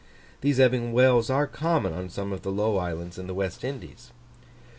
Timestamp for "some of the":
2.09-2.51